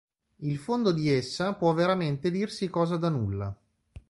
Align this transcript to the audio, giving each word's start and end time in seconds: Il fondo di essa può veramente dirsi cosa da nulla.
Il 0.37 0.57
fondo 0.57 0.91
di 0.93 1.11
essa 1.11 1.53
può 1.53 1.71
veramente 1.73 2.31
dirsi 2.31 2.67
cosa 2.71 2.97
da 2.97 3.09
nulla. 3.09 3.55